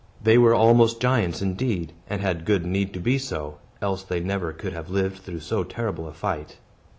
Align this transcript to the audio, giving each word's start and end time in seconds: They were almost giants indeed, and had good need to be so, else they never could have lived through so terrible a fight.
They 0.19 0.35
were 0.35 0.55
almost 0.55 0.99
giants 0.99 1.43
indeed, 1.43 1.93
and 2.09 2.21
had 2.21 2.43
good 2.43 2.65
need 2.65 2.91
to 2.95 2.99
be 2.99 3.19
so, 3.19 3.59
else 3.83 4.01
they 4.01 4.19
never 4.19 4.51
could 4.51 4.73
have 4.73 4.89
lived 4.89 5.17
through 5.19 5.41
so 5.41 5.63
terrible 5.63 6.07
a 6.07 6.11
fight. 6.11 6.57